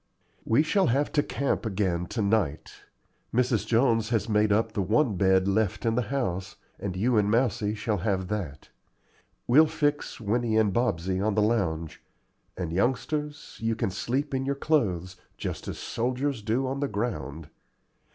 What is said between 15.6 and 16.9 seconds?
as soldiers do on the